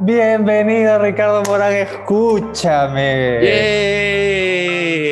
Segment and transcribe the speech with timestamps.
[0.00, 3.38] Bienvenido Ricardo Morán, escúchame.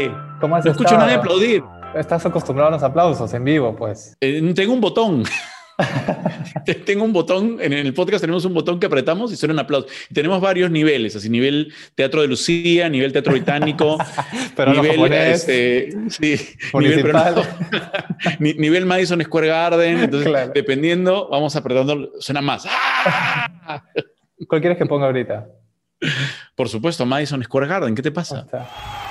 [0.06, 0.36] ¡Yeah!
[0.40, 1.02] ¿Cómo has No escucho estado?
[1.02, 1.62] a nadie aplaudir.
[1.94, 4.16] Estás acostumbrado a los aplausos en vivo, pues.
[4.20, 5.22] Eh, tengo un botón.
[6.86, 9.86] tengo un botón, en el podcast tenemos un botón que apretamos y suena un aplauso.
[10.10, 13.96] Y tenemos varios niveles, así nivel Teatro de Lucía, nivel Teatro Británico,
[14.56, 16.36] Pero nivel, este, sí,
[16.74, 17.34] nivel, pero municipal.
[17.36, 17.42] no,
[18.38, 19.98] ni- nivel Madison Square Garden.
[19.98, 20.52] Entonces, Claro.
[20.54, 22.64] dependiendo, vamos apretando, suena más.
[22.68, 23.82] ¡Ah!
[24.48, 25.46] ¿Cuál quieres que ponga ahorita?
[26.56, 28.46] Por supuesto, Madison Square Garden, ¿qué te pasa?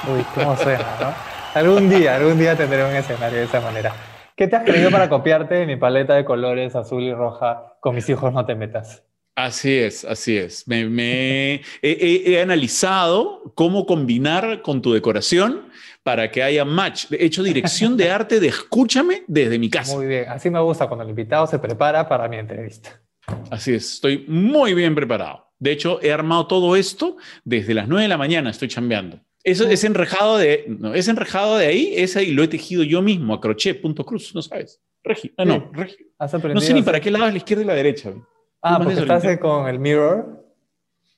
[0.08, 1.13] Uy, cómo suena, ¿no?
[1.53, 3.94] Algún día, algún día tendré un escenario de esa manera.
[4.36, 7.75] ¿Qué te has creído para copiarte de mi paleta de colores azul y roja?
[7.80, 9.03] Con mis hijos no te metas.
[9.36, 10.67] Así es, así es.
[10.67, 15.70] Me, me- he, he- he analizado cómo combinar con tu decoración
[16.03, 17.05] para que haya match.
[17.11, 19.95] He hecho dirección de arte de escúchame desde mi casa.
[19.95, 23.00] Muy bien, así me gusta cuando el invitado se prepara para mi entrevista.
[23.49, 25.48] Así es, estoy muy bien preparado.
[25.59, 29.19] De hecho, he armado todo esto desde las 9 de la mañana, estoy chambeando.
[29.44, 33.02] Eso es enrejado de, no, es enrejado de ahí, ese y lo he tejido yo
[33.02, 34.81] mismo a crochet, punto cruz, no sabes.
[35.03, 35.61] Regi, ah, no, Sí.
[35.73, 36.11] regi.
[36.20, 38.14] ¿Has No sé ni para qué lado es la izquierda y la derecha.
[38.61, 40.45] Ah, porque estás con el mirror.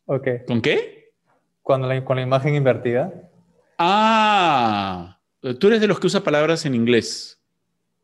[0.06, 0.28] Ok.
[0.48, 1.12] ¿Con qué?
[1.62, 3.12] Cuando la, con la imagen invertida.
[3.78, 5.20] Ah,
[5.60, 7.42] tú eres de los que usa palabras en inglés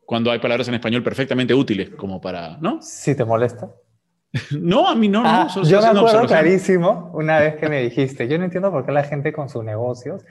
[0.10, 2.82] cuando hay palabras en español perfectamente útiles, como para, ¿no?
[2.82, 3.70] Si te molesta.
[4.52, 5.30] No, a mí no, no.
[5.30, 8.86] Ah, solo yo me acuerdo clarísimo una vez que me dijiste, yo no entiendo por
[8.86, 10.24] qué la gente con sus negocios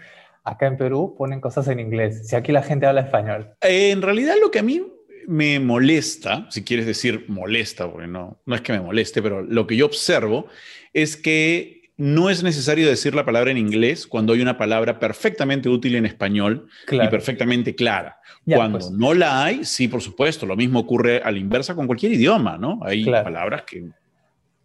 [0.44, 3.50] acá en Perú ponen cosas en inglés, si aquí la gente habla español.
[3.60, 4.82] Eh, en realidad lo que a mí
[5.26, 9.66] me molesta, si quieres decir molesta, porque no, no es que me moleste, pero lo
[9.66, 10.46] que yo observo
[10.94, 15.68] es que no es necesario decir la palabra en inglés cuando hay una palabra perfectamente
[15.68, 18.20] útil en español y perfectamente clara.
[18.44, 18.90] Ya, cuando pues.
[18.92, 22.56] no la hay, sí, por supuesto, lo mismo ocurre a la inversa con cualquier idioma,
[22.56, 22.78] ¿no?
[22.84, 23.24] Hay Claro.
[23.24, 23.84] palabras que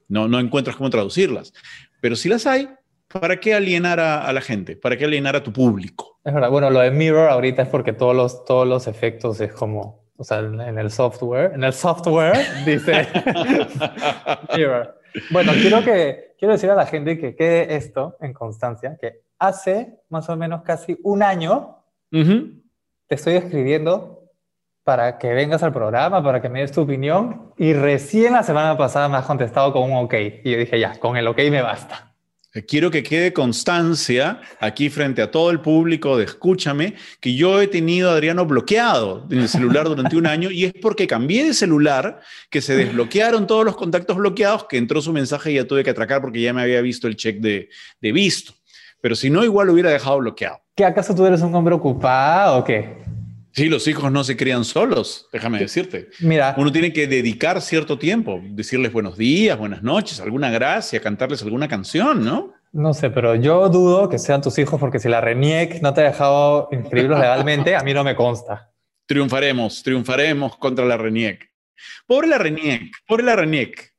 [0.08, 1.54] no, no encuentras cómo traducirlas.
[2.00, 2.70] Pero si las hay,
[3.08, 4.76] ¿para qué alienar a, a la gente?
[4.76, 6.20] ¿Para qué alienar a tu público?
[6.24, 9.52] Es verdad, bueno, lo de mirror ahorita es porque todos los, todos los efectos es
[9.52, 13.08] como, o sea, en el software, en el software dice
[14.56, 15.00] mirror.
[15.30, 20.00] Bueno, quiero, que, quiero decir a la gente que quede esto en constancia, que hace
[20.10, 22.62] más o menos casi un año Ujú.
[23.08, 24.32] te estoy escribiendo
[24.84, 28.78] para que vengas al programa, para que me des tu opinión, y recién la semana
[28.78, 30.14] pasada me has contestado con un ok.
[30.44, 32.13] Y yo dije, ya, con el ok me basta.
[32.68, 37.68] Quiero que quede constancia aquí frente a todo el público de Escúchame que yo he
[37.68, 41.56] tenido a Adriano bloqueado en el celular durante un año y es porque cambié de
[41.56, 42.22] celular,
[42.52, 45.90] que se desbloquearon todos los contactos bloqueados, que entró su mensaje y ya tuve que
[45.90, 47.70] atracar porque ya me había visto el check de,
[48.00, 48.54] de visto.
[49.02, 50.62] Pero si no, igual lo hubiera dejado bloqueado.
[50.76, 53.03] ¿Qué acaso tú eres un hombre ocupado o qué?
[53.54, 56.10] Sí, los hijos no se crían solos, déjame decirte.
[56.20, 61.44] Mira, Uno tiene que dedicar cierto tiempo, decirles buenos días, buenas noches, alguna gracia, cantarles
[61.44, 62.54] alguna canción, ¿no?
[62.74, 66.02] no sé, pero yo dudo que sean tus hijos porque si la RENIEC no te
[66.02, 68.72] ha dejado inscribirlos legalmente, a mí no me consta.
[69.06, 71.52] Triunfaremos, triunfaremos contra la RENIEC.
[72.08, 73.94] Pobre la RENIEC, pobre la RENIEC.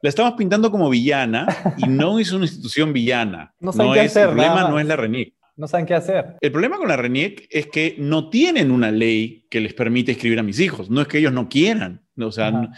[0.00, 3.52] La estamos pintando como villana y no es una institución villana.
[3.60, 5.34] No qué es, hacer, el problema no es la RENIEC.
[5.58, 6.36] No saben qué hacer.
[6.40, 10.38] El problema con la RENIEC es que no tienen una ley que les permite escribir
[10.38, 10.88] a mis hijos.
[10.88, 12.06] No es que ellos no quieran.
[12.16, 12.70] O sea, no-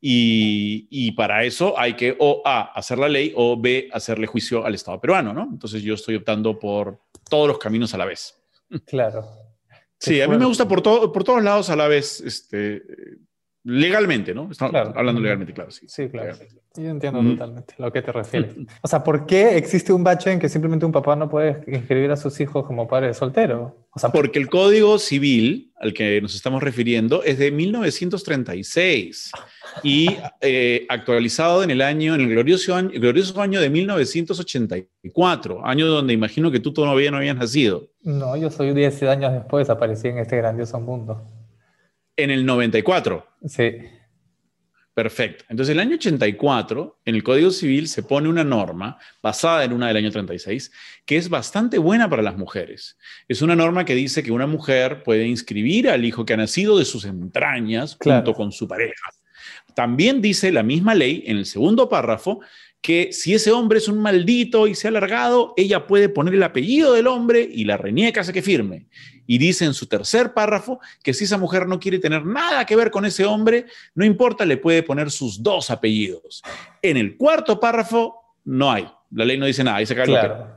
[0.00, 4.64] y, y para eso hay que o A, hacer la ley o B, hacerle juicio
[4.64, 5.48] al Estado peruano, ¿no?
[5.50, 8.34] Entonces yo estoy optando por todos los caminos a la vez.
[8.86, 9.24] Claro.
[9.98, 12.82] Sí, a mí me gusta por, todo, por todos lados a la vez, este,
[13.64, 14.50] legalmente, ¿no?
[14.50, 14.92] Estamos Claro.
[14.94, 15.86] hablando legalmente, claro, sí.
[15.88, 16.32] Sí, claro.
[16.32, 16.62] Legalmente.
[16.76, 17.30] Yo entiendo Mm.
[17.32, 18.54] totalmente a lo que te refieres.
[18.82, 22.10] O sea, ¿por qué existe un bache en que simplemente un papá no puede inscribir
[22.10, 23.86] a sus hijos como padre soltero?
[23.92, 29.30] O sea, Porque el Código Civil al que nos estamos refiriendo es de 1936
[29.82, 30.08] y
[30.40, 36.12] eh, actualizado en el año, en el glorioso año, glorioso año de 1984, año donde
[36.12, 37.88] imagino que tú todavía no habías nacido.
[38.02, 41.22] no, yo soy 10 años después, aparecí en este grandioso mundo.
[42.16, 43.26] En el 94.
[43.46, 43.72] Sí.
[44.96, 45.44] Perfecto.
[45.50, 49.88] Entonces, el año 84, en el Código Civil se pone una norma basada en una
[49.88, 50.72] del año 36,
[51.04, 52.96] que es bastante buena para las mujeres.
[53.28, 56.78] Es una norma que dice que una mujer puede inscribir al hijo que ha nacido
[56.78, 58.20] de sus entrañas Claro.
[58.24, 59.10] junto con su pareja.
[59.74, 62.40] También dice la misma ley, en el segundo párrafo,
[62.80, 66.42] que si ese hombre es un maldito y se ha alargado, ella puede poner el
[66.42, 68.86] apellido del hombre y la reniega hace que firme.
[69.26, 72.76] Y dice en su tercer párrafo que si esa mujer no quiere tener nada que
[72.76, 76.42] ver con ese hombre, no importa, le puede poner sus dos apellidos.
[76.80, 78.14] En el cuarto párrafo
[78.44, 78.86] no hay.
[79.10, 80.54] La ley no dice nada, se cae Claro.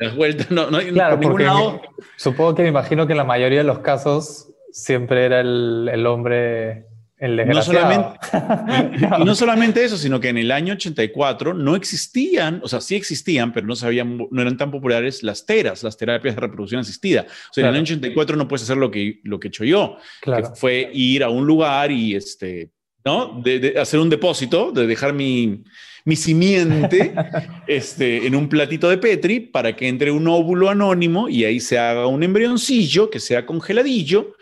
[0.52, 1.82] no, no hay Claro, por ningún porque lado.
[2.16, 6.06] supongo que me imagino que en la mayoría de los casos siempre era el, el
[6.06, 6.86] hombre
[7.20, 8.20] El no solamente,
[9.20, 12.96] y no solamente eso, sino que en el año 84 no existían, o sea, sí
[12.96, 17.26] existían, pero no, sabían, no eran tan populares las teras, las terapias de reproducción asistida.
[17.28, 19.66] O sea, en el año 84 no puedes hacer lo que, lo que he hecho
[19.66, 22.72] yo, que fue ir a un lugar y, este,
[23.04, 23.42] ¿no?
[23.44, 25.62] De, hacer un depósito, de dejar mi,
[26.06, 27.14] mi simiente
[27.68, 31.78] este, en un platito de Petri para que entre un óvulo anónimo y ahí se
[31.78, 34.36] haga un embrioncillo que sea congeladillo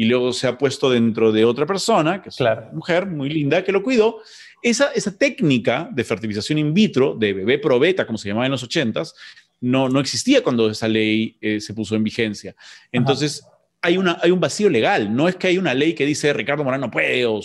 [0.00, 3.62] y luego se ha puesto dentro de otra persona, que es una mujer muy linda,
[3.62, 4.22] que lo cuidó.
[4.62, 8.62] Esa, esa técnica de fertilización in vitro, de bebé probeta, como se llamaba en los
[8.62, 9.14] ochentas,
[9.60, 12.56] no, no existía cuando esa ley eh, se puso en vigencia.
[12.90, 13.44] Entonces,
[13.82, 15.14] hay, una, hay un vacío legal.
[15.14, 17.42] No es que hay una ley que dice Ricardo Morán no puede o,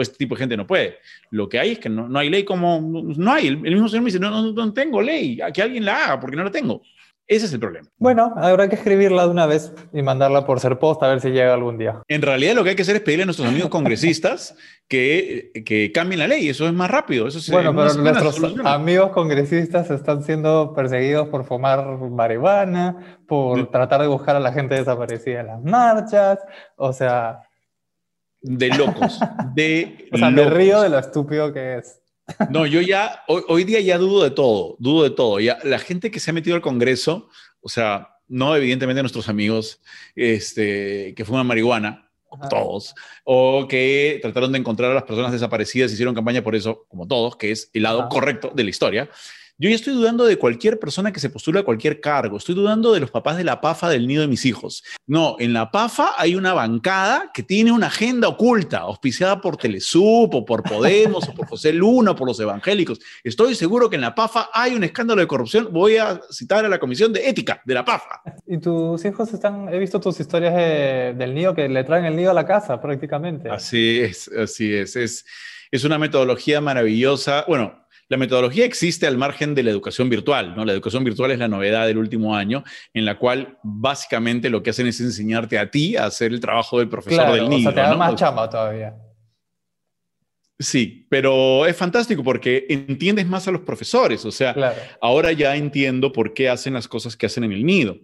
[0.00, 0.96] este tipo de gente no puede.
[1.30, 2.80] Lo que hay es que no, no hay ley como...
[3.18, 3.48] No hay.
[3.48, 5.40] El, mismo señor me dice, no, no, no tengo ley.
[5.52, 6.80] Que alguien la haga porque no la tengo.
[7.28, 7.86] Ese es el problema.
[7.98, 11.28] Bueno, habrá que escribirla de una vez y mandarla por ser post a ver si
[11.28, 12.00] llega algún día.
[12.08, 14.56] En realidad lo que hay que hacer es pedirle a nuestros amigos congresistas
[14.88, 16.48] que, que cambien la ley.
[16.48, 17.28] Eso es más rápido.
[17.28, 24.06] Eso bueno, pero nuestros amigos congresistas están siendo perseguidos por fumar marihuana, por tratar de
[24.06, 26.38] buscar a la gente desaparecida en las marchas.
[26.76, 27.42] O sea...
[28.40, 29.20] De locos.
[29.54, 32.00] De o sea, me río de lo estúpido que es.
[32.50, 35.40] No, yo ya, hoy, día ya dudo de todo, dudo de todo.
[35.40, 37.28] Ya, la gente que se ha metido al Congreso,
[37.60, 39.80] o sea, no evidentemente nuestros amigos
[40.14, 42.10] este, que fuman marihuana,
[42.50, 42.94] todos,
[43.24, 47.36] o que trataron de encontrar a las personas desaparecidas, hicieron campaña por eso, como todos,
[47.36, 49.10] que es el lado correcto de la historia.
[49.60, 52.36] Yo ya estoy dudando de cualquier persona que se postula a cualquier cargo.
[52.36, 54.84] Estoy dudando de los papás de la PAFA del nido de mis hijos.
[55.04, 60.32] No, en la PAFA hay una bancada que tiene una agenda oculta, auspiciada por Telesup
[60.32, 63.00] o por Podemos o por José Luna o por los evangélicos.
[63.24, 65.70] Estoy seguro que en la PAFA hay un escándalo de corrupción.
[65.72, 68.22] Voy a citar a la Comisión de Ética de la PAFA.
[68.46, 72.30] ¿Y tus hijos están, he visto tus historias del nido que le traen el nido
[72.30, 73.50] a la casa prácticamente?
[73.50, 74.94] Así es, así es.
[74.94, 75.26] Es,
[75.72, 77.44] es una metodología maravillosa.
[77.48, 80.64] Bueno, la metodología existe al margen de la educación virtual, ¿no?
[80.64, 82.64] La educación virtual es la novedad del último año,
[82.94, 86.78] en la cual básicamente lo que hacen es enseñarte a ti a hacer el trabajo
[86.78, 87.68] del profesor del niño.
[87.68, 88.96] O sea, te da más chamba todavía.
[90.58, 94.24] Sí, pero es fantástico porque entiendes más a los profesores.
[94.24, 97.98] O sea, ahora ya entiendo por qué hacen las cosas que hacen en el nido.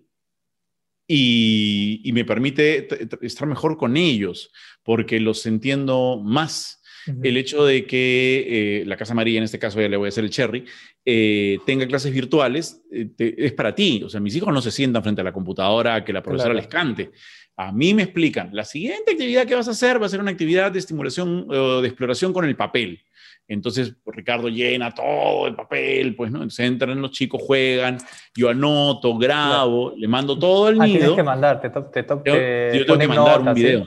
[1.06, 2.88] Y, y me permite
[3.22, 4.50] estar mejor con ellos
[4.82, 9.80] porque los entiendo más el hecho de que eh, la Casa María, en este caso
[9.80, 10.64] ya le voy a hacer el cherry,
[11.04, 14.02] eh, tenga clases virtuales, eh, es para ti.
[14.04, 16.54] O sea, mis hijos no se sientan frente a la computadora a que la profesora
[16.54, 17.12] les cante.
[17.56, 20.30] A mí me explican, la siguiente actividad que vas a hacer va a ser una
[20.30, 23.00] actividad de estimulación o de exploración con el papel.
[23.46, 26.38] Entonces, pues, Ricardo llena todo el papel, pues, ¿no?
[26.38, 27.98] Entonces entran los chicos, juegan,
[28.34, 30.98] yo anoto, grabo, le mando todo el ah, nido.
[30.98, 33.86] Tienes que mandar, te, te, te, yo tengo que mandar un video.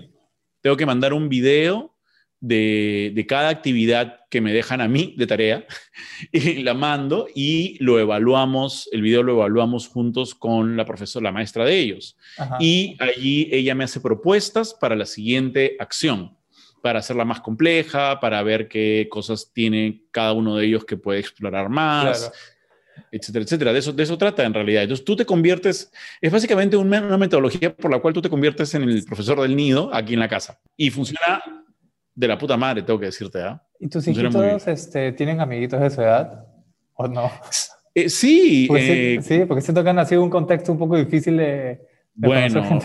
[0.61, 1.96] Tengo que mandar un video
[2.39, 5.66] de, cada actividad que me dejan a mí de tarea
[6.31, 11.31] y la mando y lo evaluamos, el video lo evaluamos juntos con la profesora, la
[11.31, 12.18] maestra de ellos.
[12.60, 16.38] Y allí ella me hace propuestas para la siguiente acción,
[16.81, 21.19] para hacerla más compleja, para ver qué cosas tiene cada uno de ellos que puede
[21.19, 22.31] explorar más.
[23.12, 23.74] etcétera, etcétera.
[23.74, 24.84] De eso, de eso trata en realidad.
[24.84, 25.92] Entonces tú te conviertes,
[26.22, 29.89] es básicamente una metodología por la cual tú te conviertes en el profesor del nido
[29.94, 30.60] aquí en la casa.
[30.75, 31.56] Y funciona
[32.17, 33.61] de la puta madre, tengo que decirte, ¿ah?
[33.79, 36.47] ¿Y tus hijitos este, tienen amiguitos de su edad?
[36.95, 37.31] ¿O no?
[37.93, 38.67] Eh, sí.
[38.75, 41.79] Eh, sí, porque siento que han nacido un contexto un poco difícil de,
[42.15, 42.79] bueno,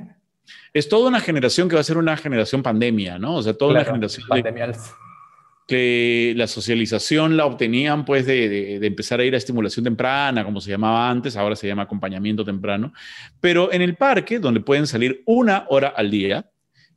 [0.72, 3.36] es toda una generación que va a ser una generación pandemia, ¿no?
[3.36, 4.74] O sea, toda una generación pandemial.
[5.68, 10.44] que la socialización la obtenían pues de, de, de, empezar a ir a estimulación temprana,
[10.44, 12.92] como se llamaba antes, ahora se llama acompañamiento temprano,
[13.40, 16.50] pero en el parque, donde pueden salir una hora al día,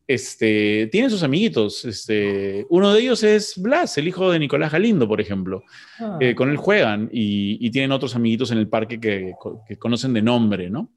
[0.07, 1.83] este, tienen sus amiguitos.
[1.83, 5.63] Este, uno de ellos es Blas, el hijo de Nicolás Galindo, por ejemplo.
[5.99, 6.17] Ah.
[6.21, 9.33] Eh, con él juegan y, tienen otros amiguitos en el parque que,
[9.77, 10.93] conocen de nombre, ¿no?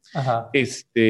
[0.52, 1.00] Este,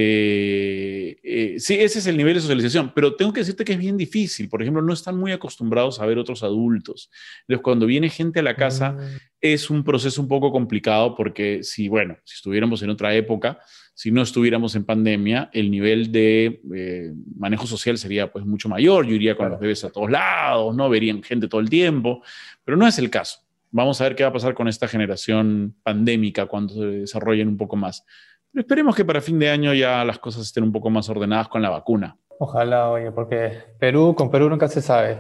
[1.23, 3.99] eh, sí, ese es el nivel de socialización, pero tengo que decirte que es bien
[3.99, 4.49] difícil.
[4.49, 7.11] Por ejemplo, no están muy acostumbrados a ver otros adultos.
[7.43, 9.01] Entonces, cuando viene gente a la casa, mm.
[9.43, 13.61] es un proceso un poco complicado porque si, bueno, si estuviéramos en otra época,
[14.01, 19.05] si no estuviéramos en pandemia, el nivel de eh, manejo social sería pues mucho mayor.
[19.05, 20.89] Yo iría con los bebés a todos lados, ¿no?
[20.89, 22.23] Verían gente todo el tiempo,
[22.65, 23.41] pero no es el caso.
[23.71, 27.59] Vamos a ver qué va a pasar con esta generación pandémica cuando se desarrollen un
[27.59, 28.07] poco más.
[28.51, 31.49] Pero esperemos que para fin de año ya las cosas estén un poco más ordenadas
[31.49, 32.17] con la vacuna.
[32.39, 35.19] Ojalá, oye, porque Perú, con Perú nunca se sabe.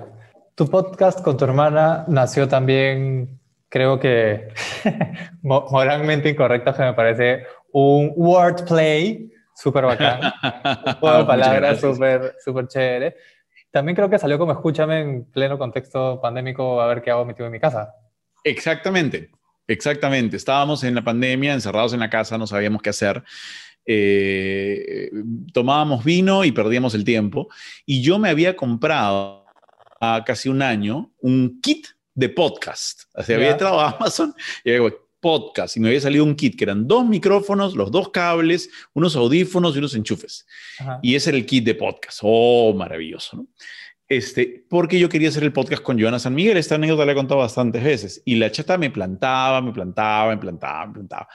[0.54, 4.48] Tu podcast con tu hermana nació también, creo que
[5.42, 10.20] moralmente incorrecto, que me parece un wordplay súper bacán,
[10.86, 13.16] un juego de palabras súper super chévere.
[13.70, 17.46] También creo que salió como escúchame en pleno contexto pandémico a ver qué hago metido
[17.46, 17.94] en mi casa.
[18.42, 19.30] Exactamente,
[19.66, 20.36] exactamente.
[20.36, 23.22] Estábamos en la pandemia, encerrados en la casa, no sabíamos qué hacer.
[23.86, 25.10] Eh,
[25.52, 27.48] tomábamos vino y perdíamos el tiempo.
[27.86, 29.46] Y yo me había comprado
[30.00, 33.02] a casi un año un kit de podcast.
[33.14, 34.34] O sea, había entrado a Amazon
[34.64, 38.08] y había podcast y me había salido un kit que eran dos micrófonos, los dos
[38.10, 40.46] cables, unos audífonos y unos enchufes.
[41.02, 42.20] Y ese era el kit de podcast.
[42.22, 43.46] Oh, maravilloso, ¿no?
[44.08, 46.56] Este, porque yo quería hacer el podcast con Joana San Miguel.
[46.56, 48.22] Esta anécdota la he contado bastantes veces.
[48.24, 51.28] Y la chata me plantaba, me plantaba, me plantaba, me plantaba.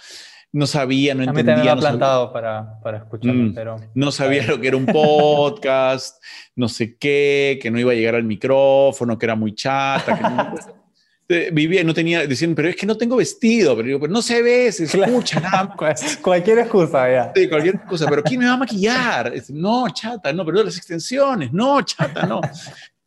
[0.52, 1.54] No sabía, no entendía.
[1.54, 3.78] A mí me no plantado para, para escucharlo, mm, pero...
[3.94, 6.22] No sabía lo que era un podcast,
[6.56, 10.24] no sé qué, que no iba a llegar al micrófono, que era muy chata, que
[10.24, 10.56] no...
[11.28, 14.42] vivía, no tenía, decían, pero es que no tengo vestido, pero, digo, pero no se
[14.42, 15.76] ve, se escucha nada.
[16.22, 17.32] cualquier excusa, ya.
[17.36, 19.34] Sí, cualquier excusa, pero ¿quién me va a maquillar?
[19.50, 22.42] No, chata, no, pero las extensiones, no, chata, no.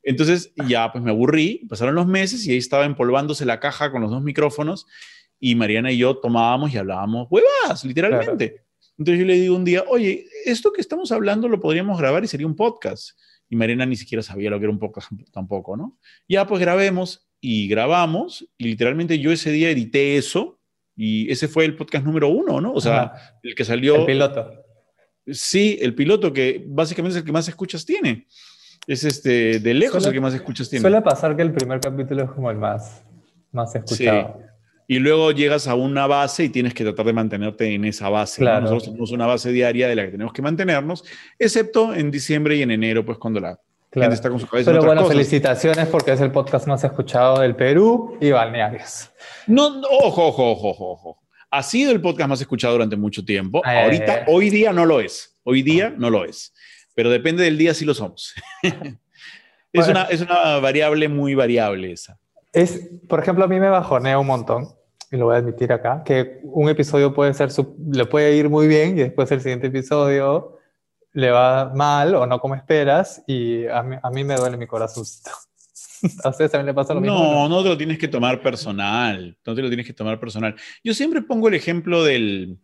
[0.03, 4.01] Entonces ya pues me aburrí, pasaron los meses y ahí estaba empolvándose la caja con
[4.01, 4.87] los dos micrófonos
[5.39, 8.65] y Mariana y yo tomábamos y hablábamos huevas, literalmente.
[8.97, 12.27] Entonces yo le digo un día, oye, esto que estamos hablando lo podríamos grabar y
[12.27, 13.19] sería un podcast.
[13.51, 15.99] Y Mariana ni siquiera sabía lo que era un podcast tampoco, ¿no?
[16.29, 20.59] Ya pues grabemos y grabamos y literalmente yo ese día edité eso
[20.97, 22.73] y ese fue el podcast número uno, ¿no?
[22.73, 23.97] O sea, el que salió...
[23.97, 24.51] El piloto.
[25.27, 28.27] Sí, el piloto que básicamente es el que más escuchas tiene.
[28.87, 30.81] Es este, de lejos el que más escuchas tiene.
[30.81, 33.05] Suele pasar que el primer capítulo es como el más,
[33.53, 34.41] más escuchado.
[34.89, 38.43] Y luego llegas a una base y tienes que tratar de mantenerte en esa base.
[38.43, 41.05] Nosotros tenemos una base diaria de la que tenemos que mantenernos,
[41.39, 43.61] excepto en diciembre y en enero, pues cuando la
[43.93, 48.17] está con su cabeza Pero bueno, felicitaciones porque es el podcast más escuchado del Perú
[48.21, 49.11] y balnearios.
[49.47, 51.19] No, ojo, ojo, ojo, ojo.
[51.51, 53.63] Ha sido el podcast más escuchado durante mucho tiempo.
[53.65, 55.39] Ahorita, hoy día no lo es.
[55.45, 56.53] Hoy día no lo es.
[56.95, 58.35] Pero depende del día si lo somos.
[59.73, 62.19] es, una, es una variable muy variable esa.
[62.53, 64.69] Es, por ejemplo, a mí me bajonea un montón,
[65.11, 67.51] y lo voy a admitir acá, que un episodio puede ser,
[67.91, 70.58] le puede ir muy bien y después el siguiente episodio
[71.19, 74.69] le va mal o no como esperas y a mí, a mí me duele mi
[74.69, 75.03] corazón.
[76.23, 77.19] ¿A ustedes también le pasa lo mismo?
[77.19, 79.37] No, no te lo tienes que tomar personal.
[79.45, 80.55] No te lo tienes que tomar personal.
[80.85, 82.59] Yo siempre pongo el ejemplo del...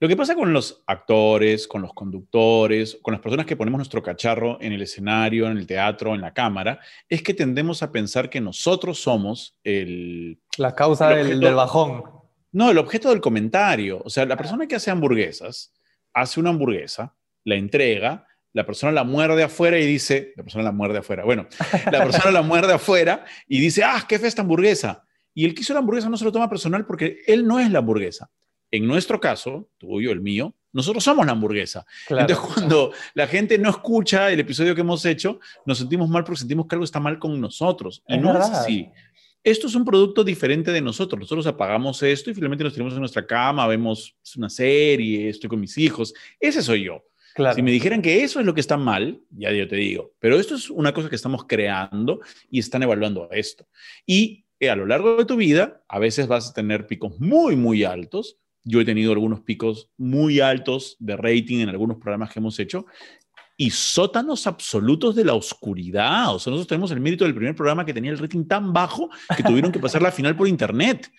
[0.00, 4.02] Lo que pasa con los actores, con los conductores, con las personas que ponemos nuestro
[4.02, 6.80] cacharro en el escenario, en el teatro, en la cámara,
[7.10, 10.40] es que tendemos a pensar que nosotros somos el...
[10.56, 12.04] La causa del, del bajón.
[12.52, 14.00] No, el objeto del comentario.
[14.02, 15.74] O sea, la persona que hace hamburguesas
[16.14, 20.72] hace una hamburguesa la entrega, la persona la muerde afuera y dice, la persona la
[20.72, 21.46] muerde afuera, bueno,
[21.90, 25.04] la persona la muerde afuera y dice, ah, qué fe esta hamburguesa.
[25.34, 27.70] Y el que hizo la hamburguesa no se lo toma personal porque él no es
[27.70, 28.30] la hamburguesa.
[28.70, 31.84] En nuestro caso, tuyo, el mío, nosotros somos la hamburguesa.
[32.08, 36.40] Entonces, cuando la gente no escucha el episodio que hemos hecho, nos sentimos mal porque
[36.40, 38.02] sentimos que algo está mal con nosotros.
[38.08, 38.90] Y no es así.
[39.44, 41.20] Esto es un producto diferente de nosotros.
[41.20, 45.60] Nosotros apagamos esto y finalmente nos tenemos en nuestra cama, vemos una serie, estoy con
[45.60, 46.14] mis hijos.
[46.38, 47.04] Ese soy yo.
[47.54, 50.38] Si me dijeran que eso es lo que está mal, ya yo te digo, pero
[50.38, 52.20] esto es una cosa que estamos creando
[52.50, 53.66] y están evaluando esto.
[54.06, 57.56] Y eh, a lo largo de tu vida, a veces vas a tener picos muy,
[57.56, 58.38] muy altos.
[58.64, 62.86] Yo he tenido algunos picos muy altos de rating en algunos programas que hemos hecho
[63.56, 66.34] y sótanos absolutos de la oscuridad.
[66.34, 69.08] O sea, nosotros tenemos el mérito del primer programa que tenía el rating tan bajo
[69.36, 71.10] que tuvieron que pasar la final por internet.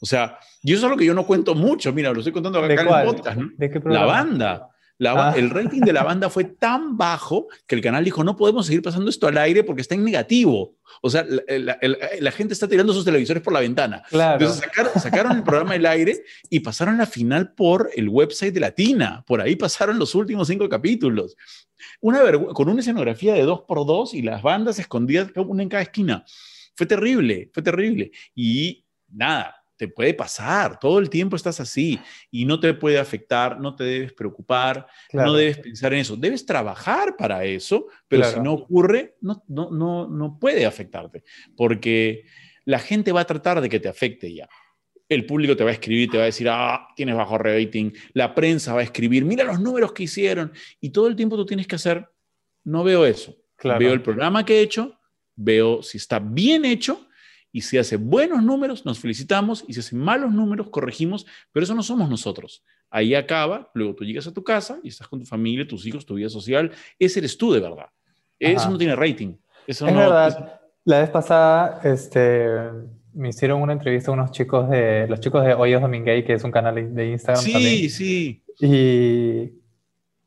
[0.00, 1.92] O sea, y eso es algo que yo no cuento mucho.
[1.92, 3.38] Mira, lo estoy contando acá en el podcast.
[3.84, 4.68] la banda.
[5.06, 5.34] Ah.
[5.36, 8.82] El rating de la banda fue tan bajo que el canal dijo, no podemos seguir
[8.82, 10.76] pasando esto al aire porque está en negativo.
[11.00, 14.02] O sea, la, gente está tirando sus televisores por la ventana.
[14.10, 14.62] Entonces
[15.02, 19.24] sacaron, el programa del aire y pasaron la final por el website de Latina.
[19.26, 21.36] Por ahí pasaron los últimos cinco capítulos.
[22.00, 22.20] Una
[22.54, 26.24] con una escenografía de dos por dos y las bandas escondidas una en cada esquina.
[26.74, 28.12] Fue terrible, fue terrible.
[28.34, 31.98] Y nada, te puede pasar, todo el tiempo estás así
[32.30, 36.46] y no te puede afectar, no te debes preocupar, no debes pensar en eso, debes
[36.46, 41.24] trabajar para eso, pero si no ocurre, no, no, no, no puede afectarte,
[41.56, 42.26] porque
[42.64, 44.48] la gente va a tratar de que te afecte ya.
[45.08, 48.36] El público te va a escribir, te va a decir, ah, tienes bajo rating, la
[48.36, 51.66] prensa va a escribir, mira los números que hicieron, y todo el tiempo tú tienes
[51.66, 52.08] que hacer,
[52.62, 54.96] no veo eso, veo el programa que he hecho,
[55.34, 57.08] veo si está bien hecho,
[57.52, 59.64] y si hace buenos números, nos felicitamos.
[59.68, 61.26] Y si hace malos números, corregimos.
[61.52, 62.64] Pero eso no somos nosotros.
[62.90, 63.70] Ahí acaba.
[63.74, 66.30] Luego tú llegas a tu casa y estás con tu familia, tus hijos, tu vida
[66.30, 66.72] social.
[66.98, 67.86] Ese eres tú de verdad.
[68.38, 69.36] Eso no tiene rating.
[69.66, 70.60] Eso es verdad.
[70.84, 72.48] La vez pasada este,
[73.12, 76.42] me hicieron una entrevista a unos chicos de los chicos de Hoyos Dominguez, que es
[76.42, 77.44] un canal de Instagram.
[77.44, 77.90] Sí, también.
[77.90, 78.42] sí.
[78.60, 79.52] Y,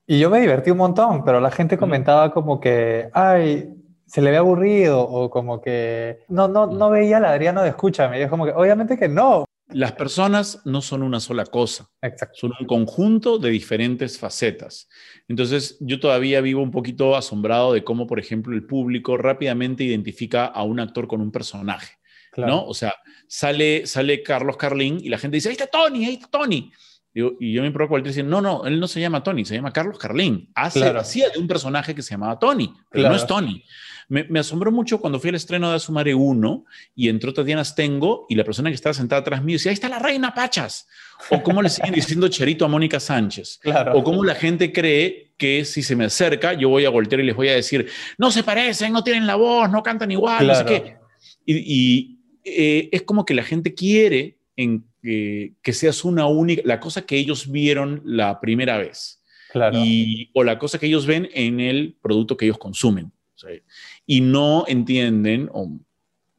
[0.07, 3.74] y yo me divertí un montón, pero la gente comentaba como que, ay,
[4.07, 8.19] se le ve aburrido o como que no, no, no veía al Adriano de escúchame.
[8.19, 9.45] Y es como que, obviamente que no.
[9.69, 12.35] Las personas no son una sola cosa, Exacto.
[12.37, 14.87] son un conjunto de diferentes facetas.
[15.27, 20.45] Entonces, yo todavía vivo un poquito asombrado de cómo, por ejemplo, el público rápidamente identifica
[20.45, 21.95] a un actor con un personaje,
[22.31, 22.51] Claro.
[22.51, 22.65] ¿no?
[22.67, 22.93] O sea,
[23.27, 26.71] sale, sale Carlos Carlín y la gente dice, ahí está Tony, ahí está Tony.
[27.11, 29.55] Digo, y yo me provoco al decir, no, no, él no se llama Tony, se
[29.55, 30.51] llama Carlos Carlín.
[30.53, 30.99] Hace, Claro.
[30.99, 33.09] Hacía de un personaje que se llamaba Tony, pero Claro.
[33.09, 33.63] no es Tony.
[34.07, 38.25] Me, me asombró mucho cuando fui al estreno de Asumare 1 y entró Tatiana Stengo
[38.29, 40.87] y la persona que estaba sentada atrás mío decía, ahí está la reina Pachas.
[41.29, 43.59] O cómo le siguen diciendo Cherito a Mónica Sánchez.
[43.61, 43.97] Claro.
[43.97, 47.25] O cómo la gente cree que si se me acerca, yo voy a voltear y
[47.25, 50.55] les voy a decir, no se parecen, no tienen la voz, no cantan igual, no
[50.55, 50.97] sé qué.
[51.45, 56.61] Y, y, eh, es como que la gente quiere en, eh, que seas una única,
[56.65, 59.21] la cosa que ellos vieron la primera vez.
[59.51, 59.77] Claro.
[59.77, 63.11] Y, o la cosa que ellos ven en el producto que ellos consumen.
[63.35, 63.51] Sea,
[64.05, 65.71] y no entienden, o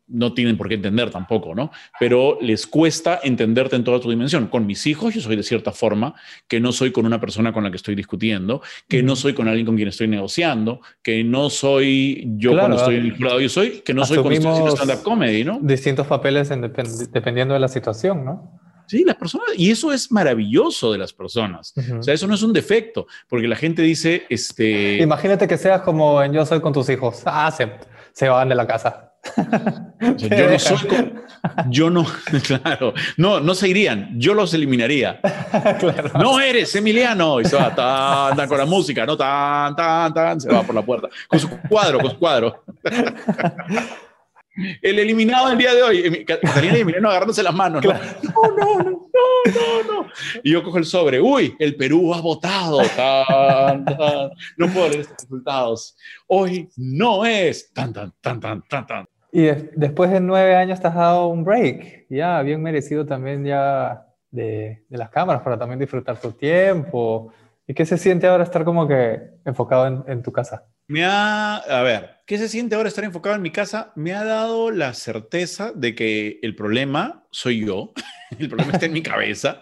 [0.08, 1.72] no tienen por qué entender tampoco, ¿no?
[1.98, 4.46] Pero les cuesta entenderte en toda tu dimensión.
[4.46, 6.14] Con mis hijos yo soy de cierta forma,
[6.46, 9.48] que no soy con una persona con la que estoy discutiendo, que no soy con
[9.48, 13.40] alguien con quien estoy negociando, que no soy yo Claro, cuando estoy en el jurado,
[13.40, 15.58] yo soy, que no soy cuando estoy haciendo stand-up comedy, ¿no?
[15.60, 18.60] Distintos papeles en depend- dependiendo de la situación, ¿no?
[18.86, 21.74] Sí, las personas, y eso es maravilloso de las personas.
[21.98, 24.98] O sea, eso no es un defecto, porque la gente dice, este...
[25.02, 27.22] Imagínate que seas como en Yo soy con tus hijos.
[27.24, 27.70] Ah, se,
[28.12, 29.02] se van de la casa.
[29.36, 30.96] O sea, yo no soy co-
[31.68, 32.06] yo no,
[32.46, 35.20] claro, no, no se irían, yo los eliminaría.
[35.80, 36.10] claro.
[36.20, 40.40] No eres Emiliano, y se va tan, tan con la música, no tan, tan, tan,
[40.40, 42.62] se va por la puerta, con su cuadro, con su cuadro.
[44.82, 47.84] El eliminado del día de hoy, Catalina y Emiliano agarrándose las manos.
[47.84, 47.92] ¿no?
[47.92, 47.98] No,
[48.56, 50.10] no, no, no, no, no.
[50.42, 52.80] Y yo cojo el sobre, uy, el Perú ha votado.
[52.96, 54.30] Tan, tan.
[54.56, 55.96] No puedo leer estos resultados.
[56.26, 59.08] Hoy no es tan, tan, tan, tan, tan, tan.
[59.32, 62.06] Y de- después de nueve años te has dado un break.
[62.08, 67.32] Ya, bien merecido también ya de, de las cámaras para también disfrutar tu tiempo.
[67.66, 70.64] ¿Y qué se siente ahora estar como que enfocado en, en tu casa?
[70.88, 73.92] Me ha, a ver, ¿qué se siente ahora estar enfocado en mi casa?
[73.96, 77.92] Me ha dado la certeza de que el problema soy yo,
[78.38, 79.60] el problema está en mi cabeza,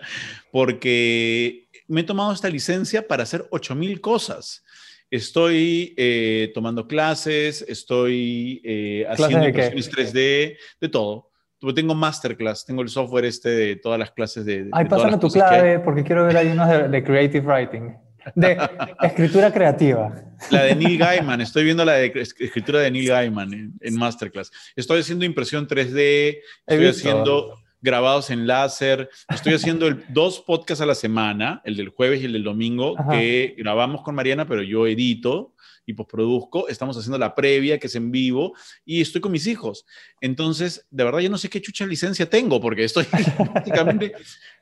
[0.52, 4.64] porque me he tomado esta licencia para hacer 8000 cosas.
[5.10, 11.30] Estoy eh, tomando clases, estoy eh, ¿Clases haciendo impresiones 3D, de todo.
[11.74, 14.64] Tengo masterclass, tengo el software este de todas las clases de...
[14.64, 18.03] de Ay, pásame tu clave porque quiero ver ahí unos de, de creative writing.
[18.34, 18.56] De
[19.02, 20.14] escritura creativa.
[20.50, 23.94] La de Neil Gaiman, estoy viendo la de es- escritura de Neil Gaiman en, en
[23.96, 24.50] Masterclass.
[24.76, 30.86] Estoy haciendo impresión 3D, estoy haciendo grabados en láser, estoy haciendo el- dos podcasts a
[30.86, 33.12] la semana, el del jueves y el del domingo, Ajá.
[33.12, 35.52] que grabamos con Mariana, pero yo edito
[35.86, 36.66] y postproduzco.
[36.68, 38.54] Estamos haciendo la previa, que es en vivo,
[38.86, 39.84] y estoy con mis hijos.
[40.22, 43.04] Entonces, de verdad, yo no sé qué chucha licencia tengo, porque estoy
[43.52, 44.14] prácticamente,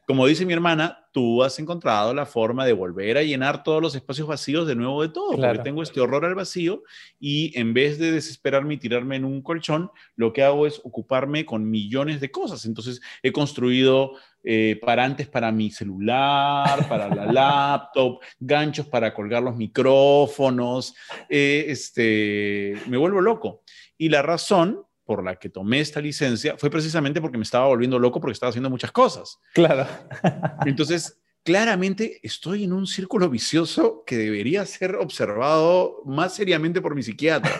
[0.06, 3.94] como dice mi hermana, tú has encontrado la forma de volver a llenar todos los
[3.94, 5.54] espacios vacíos de nuevo de todo, Claro.
[5.54, 6.82] porque tengo este horror al vacío
[7.20, 11.44] y en vez de desesperarme y tirarme en un colchón, lo que hago es ocuparme
[11.44, 12.64] con millones de cosas.
[12.64, 14.12] Entonces, he construido
[14.44, 20.94] eh, parantes para mi celular, para la laptop, ganchos para colgar los micrófonos,
[21.28, 23.62] eh, este, me vuelvo loco.
[23.96, 27.98] Y la razón por la que tomé esta licencia fue precisamente porque me estaba volviendo
[27.98, 29.38] loco porque estaba haciendo muchas cosas.
[29.52, 29.86] Claro.
[30.66, 37.02] Entonces, claramente estoy en un círculo vicioso que debería ser observado más seriamente por mi
[37.02, 37.52] psiquiatra.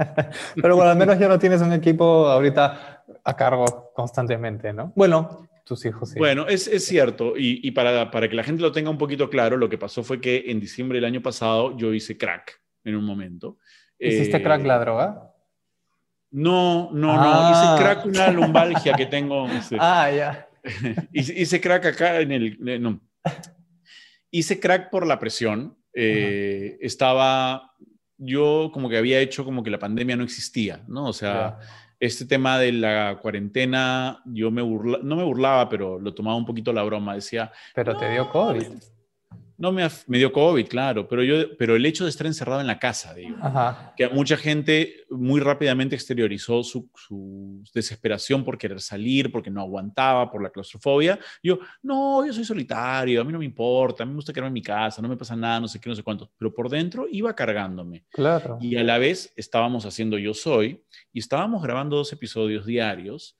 [0.54, 4.92] Pero bueno, al menos ya no tienes un equipo ahorita a cargo constantemente, ¿no?
[4.94, 6.18] Bueno, tus hijos sí.
[6.18, 9.30] Bueno, es, es cierto, y, y para, para que la gente lo tenga un poquito
[9.30, 12.96] claro, lo que pasó fue que en diciembre del año pasado yo hice crack en
[12.96, 13.58] un momento.
[13.98, 15.31] ¿Hiciste Eh, crack la droga?
[16.32, 17.50] No, no, Ah.
[17.50, 19.46] no, hice crack una lumbalgia que tengo.
[19.48, 20.48] este, Ah, ya.
[21.12, 22.58] hice, hice crack acá en el...
[22.68, 23.00] eh, No.
[24.30, 25.76] Hice crack por la presión.
[25.94, 27.68] eh, estaba...
[28.24, 31.06] Yo como que había hecho como que la pandemia no existía, ¿no?
[31.06, 31.58] O sea,
[31.98, 36.46] este tema de la cuarentena, yo me burla, no me burlaba, pero lo tomaba un
[36.46, 37.16] poquito la broma.
[37.16, 38.68] Decía, Pero te dio COVID.
[39.62, 42.66] No me, me dio COVID, claro, pero, yo, pero el hecho de estar encerrado en
[42.66, 43.94] la casa, digo, Ajá.
[43.96, 50.28] que mucha gente muy rápidamente exteriorizó su, su desesperación por querer salir, porque no aguantaba,
[50.32, 51.16] por la claustrofobia.
[51.44, 54.48] Yo, no, yo soy solitario, a mí no me importa, a mí me gusta quedarme
[54.48, 56.68] en mi casa, no me pasa nada, no sé qué, no sé cuánto, pero por
[56.68, 58.04] dentro iba cargándome.
[58.10, 58.58] Claro.
[58.60, 63.36] Y a la vez estábamos haciendo Yo Soy y estábamos grabando dos episodios diarios,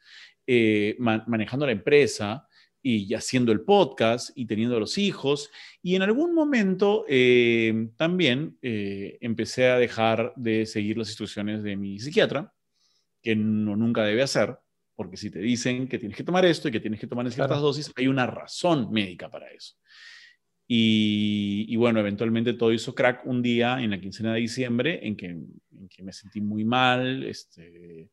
[0.47, 2.47] eh, ma- manejando la empresa
[2.83, 5.51] y haciendo el podcast y teniendo los hijos.
[5.83, 11.77] Y en algún momento eh, también eh, empecé a dejar de seguir las instrucciones de
[11.77, 12.53] mi psiquiatra,
[13.23, 14.59] que no, nunca debe hacer,
[14.97, 17.61] porque si te dicen que tienes que tomar esto y que tienes que tomar ciertas
[17.61, 19.77] dosis, hay una razón médica para eso.
[20.75, 25.27] Y, bueno, eventualmente todo hizo crack un día en la quincena de diciembre en que,
[25.27, 28.09] en que me sentí muy mal, este,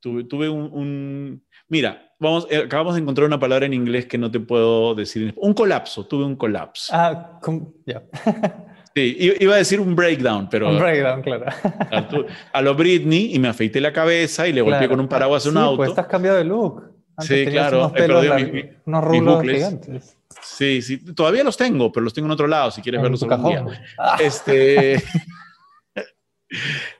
[0.00, 4.30] tuve, tuve un, Mira, vamos, eh, acabamos de encontrar una palabra en inglés que no
[4.30, 5.34] te puedo decir.
[5.36, 6.92] Un colapso, tuve un colapso.
[6.94, 7.40] Ah,
[7.84, 8.02] ya.
[8.94, 10.70] sí, iba a decir un breakdown, pero...
[10.70, 11.46] Un breakdown, claro.
[12.52, 15.48] A, lo Britney y me afeité la cabeza y le golpeé con un paraguas a
[15.48, 15.76] un sí, auto.
[15.78, 16.92] Pues estás cambiado de look.
[17.18, 17.92] sí, claro.
[17.92, 18.22] Unos,
[18.84, 20.16] unos rulos gigantes.
[20.42, 23.48] Sí, sí, todavía los tengo, pero los tengo en otro lado, si quieres verlos algún
[23.48, 23.64] día.
[24.20, 25.02] Este...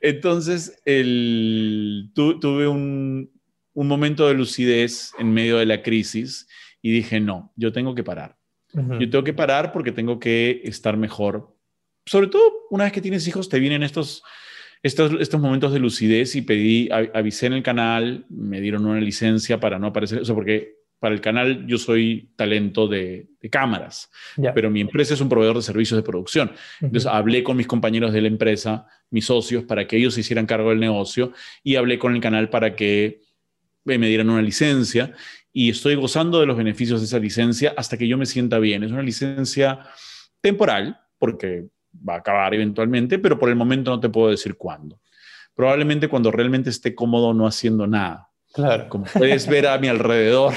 [0.00, 3.30] Entonces, el, tuve un,
[3.74, 6.48] un, momento de lucidez en medio de la crisis
[6.82, 8.37] y dije, no, yo tengo que parar.
[8.72, 11.56] Yo tengo que parar porque tengo que estar mejor.
[12.04, 14.22] Sobre todo, una vez que tienes hijos, te vienen estos,
[14.82, 19.59] estos, estos momentos de lucidez y pedí, avisé en el canal, me dieron una licencia
[19.61, 24.11] para no aparecer, o sea, porque para el canal yo soy talento de, cámaras,
[24.54, 26.50] pero mi empresa es un proveedor de servicios de producción.
[26.80, 30.46] Entonces hablé con mis compañeros de la empresa, mis socios, para que ellos se hicieran
[30.46, 31.32] cargo del negocio
[31.62, 33.20] y hablé con el canal para que
[33.85, 35.12] me dieran una licencia
[35.52, 38.82] y estoy gozando de los beneficios de esa licencia hasta que yo me sienta bien.
[38.82, 39.78] Es una licencia
[40.40, 41.68] temporal porque
[42.06, 45.00] va a acabar eventualmente, pero por el momento no te puedo decir cuándo.
[45.54, 48.28] Probablemente cuando realmente esté cómodo no haciendo nada.
[48.57, 48.88] Claro.
[48.88, 50.55] Como puedes ver a mi alrededor,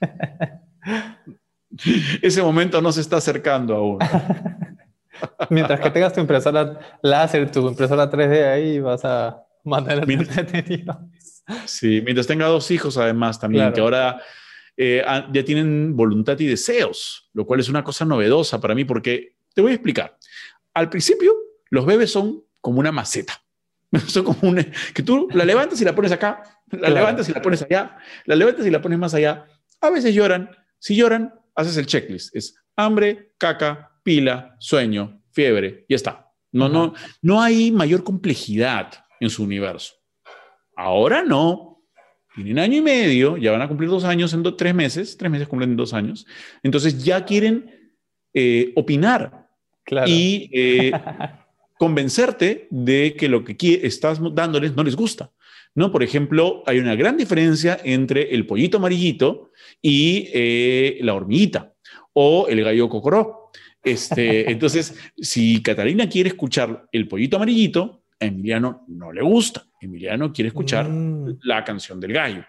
[2.22, 3.98] ese momento no se está acercando aún.
[5.50, 11.00] Mientras que tengas tu impresora láser, tu impresora 3D ahí, vas a mantener entretenido.
[11.66, 14.22] Sí, mientras tenga dos hijos además también, que ahora
[14.76, 19.34] eh, ya tienen voluntad y deseos, lo cual es una cosa novedosa para mí porque
[19.52, 20.16] te voy a explicar.
[20.74, 21.34] Al principio,
[21.70, 23.42] los bebés son como una maceta.
[24.06, 27.42] Son como un, que tú la levantas y la pones acá, la levantas y la
[27.42, 29.46] pones allá, la levantas y la pones más allá.
[29.80, 30.50] A veces lloran.
[30.78, 32.34] Si lloran, haces el checklist.
[32.34, 36.26] Es hambre, caca, pila, sueño, fiebre, y está.
[36.52, 39.94] No, no, no hay mayor complejidad en su universo.
[40.76, 41.82] Ahora no.
[42.34, 45.48] Tienen año y medio, ya van a cumplir dos años en tres meses, tres meses
[45.48, 46.26] cumplen dos años.
[46.62, 47.92] Entonces ya quieren
[48.32, 49.48] eh, opinar
[50.06, 50.92] y eh,
[51.78, 55.32] convencerte de que lo que estás dándoles no les gusta.
[55.74, 55.92] ¿No?
[55.92, 61.74] Por ejemplo, hay una gran diferencia entre el pollito amarillito y eh, la hormiguita
[62.12, 63.50] o el gallo cocoró.
[63.82, 69.66] Este, entonces, si Catalina quiere escuchar el pollito amarillito, a Emiliano no le gusta.
[69.80, 71.38] Emiliano quiere escuchar mm.
[71.42, 72.44] la canción del gallo.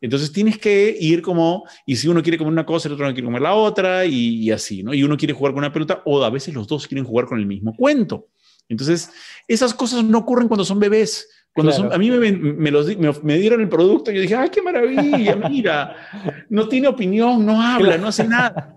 [0.00, 3.12] Entonces tienes que ir como, y si uno quiere comer una cosa, el otro no
[3.12, 4.94] quiere comer la otra, y, así, ¿no?
[4.94, 7.38] Y uno quiere jugar con una pelota, o a veces los dos quieren jugar con
[7.38, 8.28] el mismo cuento.
[8.68, 9.10] Entonces,
[9.46, 11.28] esas cosas no ocurren cuando son bebés.
[11.52, 15.36] Cuando a mí me, me, los, me, dieron el producto, yo dije, ¡ay, qué maravilla!
[15.50, 15.96] Mira,
[16.48, 18.76] no tiene opinión, no habla, no hace nada.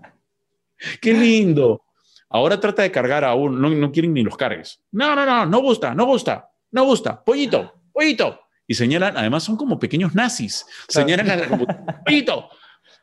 [1.00, 1.82] ¡Qué lindo!
[2.28, 4.80] Ahora trata de cargar a uno, no, no quieren ni los cargues.
[4.90, 7.22] No, no, no, no gusta, no gusta, no gusta.
[7.22, 8.40] Pollito, pollito.
[8.66, 10.66] Y señalan, además son como pequeños nazis.
[10.88, 12.48] Señalan a la pollito,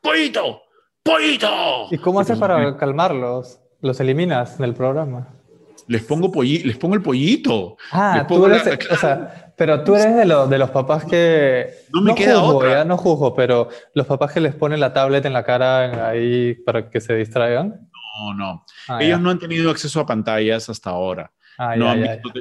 [0.01, 0.61] pollito,
[1.01, 1.87] pollito.
[1.91, 3.61] ¿Y cómo haces para calmarlos?
[3.79, 5.41] ¿Los eliminas del programa?
[5.87, 7.77] les pongo, les pongo el pollito.
[7.91, 11.69] Ah, tú eres, o sea, pero tú eres de, de los papás que...
[11.93, 12.83] No me queda juzgo, otra.
[12.83, 16.89] no juzgo, pero los papás que les ponen la tablet en la cara ahí para
[16.89, 17.87] que se distraigan.
[18.17, 18.65] No, no.
[18.87, 21.31] Ah, ellos no han tenido acceso a pantallas hasta ahora.
[21.59, 21.93] Ah, no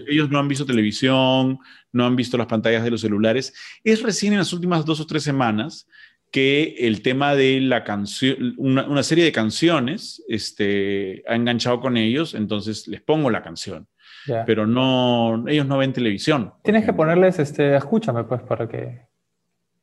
[0.08, 1.58] ellos no han visto televisión,
[1.92, 3.52] no han visto las pantallas de los celulares.
[3.84, 5.86] Es recién en las últimas dos o tres semanas
[6.30, 12.32] que el tema de la canción, una, serie de canciones, este, ha enganchado con ellos,
[12.32, 13.88] entonces les pongo la canción.
[14.46, 16.52] Pero no, ellos no ven televisión.
[16.62, 19.06] Tienes que ponerles, este, escúchame, pues, para que,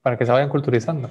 [0.02, 1.10] para que se vayan culturizando.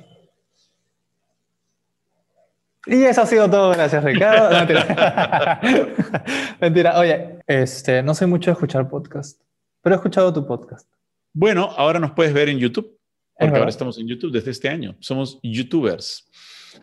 [2.86, 4.50] Y eso ha sido todo, gracias Ricardo.
[4.56, 5.60] mentira.
[6.60, 6.98] mentira.
[6.98, 9.42] Oye, este, no sé mucho de escuchar podcast,
[9.82, 10.88] pero he escuchado tu podcast.
[11.32, 12.96] Bueno, ahora nos puedes ver en YouTube.
[13.38, 14.96] Porque ahora estamos en YouTube desde este año.
[15.00, 16.26] Somos YouTubers.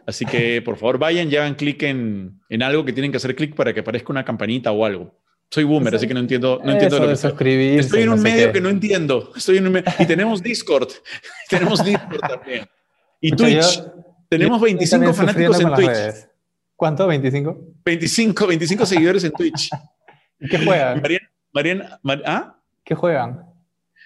[0.06, 3.36] Así que por favor vayan y hagan clic en, en, algo que tienen que hacer
[3.36, 5.16] clic para que aparezca una campanita o algo.
[5.54, 7.78] Soy boomer, así que no entiendo, no entiendo lo que estoy.
[7.78, 9.32] Estoy en un medio que no entiendo.
[9.36, 10.88] Estoy en un y tenemos Discord.
[11.48, 12.68] tenemos Discord también.
[13.22, 13.84] Y Twitch.
[14.28, 16.28] tenemos 25 fanáticos en Twitch.
[16.76, 17.08] ¿Cuánto?
[17.08, 17.56] ¿25?
[17.86, 19.70] 25, 25 seguidores en Twitch.
[20.40, 21.00] ¿Qué juegan?
[21.54, 22.60] Mariana, Mariana, ¿ah?
[22.84, 23.46] ¿Qué juegan?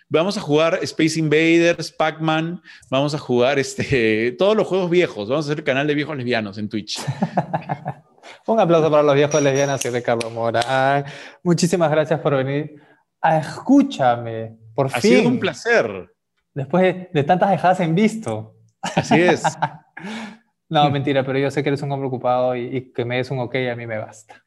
[0.10, 5.30] Vamos a jugar Space Invaders, Pac-Man, vamos a jugar este, todos los juegos viejos.
[5.30, 7.00] Vamos a hacer el canal de viejos lesbianos en Twitch.
[8.48, 11.06] Un aplauso para los viejos lesbianas y Ricardo Morán.
[11.44, 12.82] Muchísimas gracias por venir.
[13.22, 15.18] a Escúchame, por ha fin.
[15.18, 16.14] sido un placer.
[16.54, 18.56] Después de, de tantas dejadas en visto.
[18.82, 19.44] Así es.
[20.70, 23.30] no, mentira, pero yo sé que eres un hombre ocupado y, y que me des
[23.32, 24.46] un ok a mí me basta.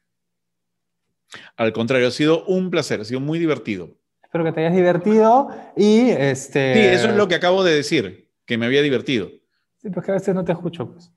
[1.55, 3.89] Al contrario, ha sido un placer, ha sido muy divertido.
[4.23, 6.73] Espero que te hayas divertido y este...
[6.73, 9.29] Sí, eso es lo que acabo de decir, que me había divertido.
[9.77, 11.11] Sí, pues que a veces no te escucho, pues.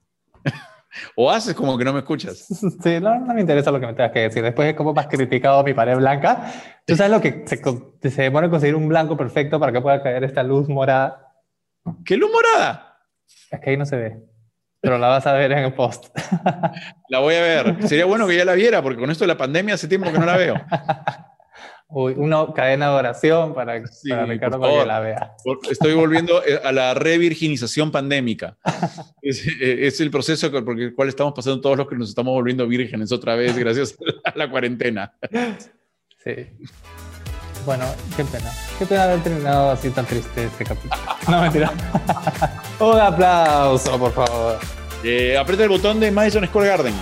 [1.16, 2.46] O haces como que no me escuchas.
[2.82, 4.42] Sí, no, no me interesa lo que me tengas que decir.
[4.42, 6.52] Después de cómo me has criticado mi pared blanca,
[6.86, 10.02] tú sabes lo que se, se demora en conseguir un blanco perfecto para que pueda
[10.02, 11.32] caer esta luz morada.
[12.04, 12.98] ¡Qué luz morada!
[13.50, 14.22] Es que ahí no se ve,
[14.80, 16.06] pero la vas a ver en el post.
[17.08, 17.88] La voy a ver.
[17.88, 20.18] Sería bueno que ya la viera, porque con esto de la pandemia hace tiempo que
[20.18, 20.56] no la veo.
[21.88, 25.36] Uy, una cadena de oración para, Sí, para Ricardo para que la vea.
[25.70, 28.56] Estoy volviendo eh, a la revirginización pandémica.
[29.22, 32.34] Es, eh, es el proceso por el cual estamos pasando todos los que nos estamos
[32.34, 35.14] volviendo vírgenes otra vez gracias a la cuarentena.
[36.22, 36.46] Sí.
[37.64, 38.50] Bueno, qué pena.
[38.78, 41.02] Qué pena haber terminado así tan triste este capítulo.
[41.28, 41.72] No, mentira.
[42.80, 44.58] un aplauso, por favor.
[45.02, 46.94] Eh, aprieta el botón de Madison Square Garden.